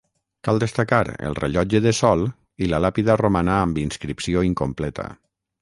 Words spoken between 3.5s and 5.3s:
amb inscripció incompleta.